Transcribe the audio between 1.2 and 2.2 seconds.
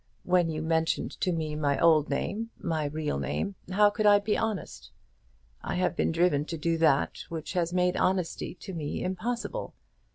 to me my old